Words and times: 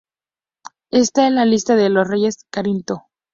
Esta 0.89 1.27
es 1.27 1.33
la 1.33 1.45
lista 1.45 1.75
de 1.75 1.87
reyes 2.03 2.39
de 2.39 2.47
Corinto. 2.51 3.03